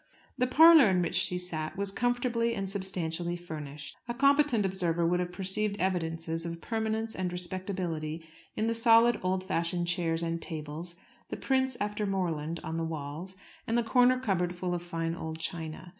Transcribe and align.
The 0.35 0.47
parlour 0.47 0.89
in 0.89 1.03
which 1.03 1.13
she 1.13 1.37
sat 1.37 1.77
was 1.77 1.91
comfortably 1.91 2.55
and 2.55 2.67
substantially 2.67 3.35
furnished. 3.37 3.95
A 4.07 4.15
competent 4.15 4.65
observer 4.65 5.05
would 5.05 5.19
have 5.19 5.31
perceived 5.31 5.79
evidences 5.79 6.43
of 6.43 6.59
permanence 6.59 7.13
and 7.15 7.31
respectability 7.31 8.25
in 8.55 8.65
the 8.65 8.73
solid, 8.73 9.19
old 9.21 9.43
fashioned 9.43 9.85
chairs 9.85 10.23
and 10.23 10.41
tables, 10.41 10.95
the 11.29 11.37
prints 11.37 11.77
after 11.79 12.07
Morland 12.07 12.59
on 12.63 12.77
the 12.77 12.83
walls, 12.83 13.35
and 13.67 13.77
the 13.77 13.83
corner 13.83 14.19
cupboard 14.19 14.55
full 14.55 14.73
of 14.73 14.81
fine 14.81 15.13
old 15.13 15.37
china. 15.37 15.89